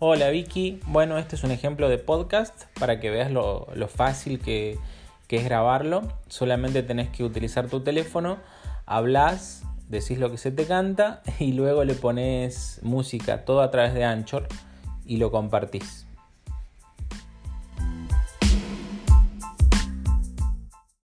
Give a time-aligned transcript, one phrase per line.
[0.00, 4.78] Hola Vicky, bueno, este es un ejemplo de podcast para que veas lo, fácil que,
[5.28, 6.06] es grabarlo.
[6.28, 8.38] Solamente tenés que utilizar tu teléfono,
[8.86, 13.92] hablas, decís lo que se te canta y luego le pones música todo a través
[13.92, 14.46] de Anchor
[15.04, 16.07] y lo compartís.